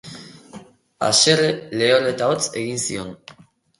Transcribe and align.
Haserre, 1.09 1.51
lehor 1.81 2.09
eta 2.13 2.31
hotz 2.33 2.43
egin 2.63 2.85
zion. 2.89 3.13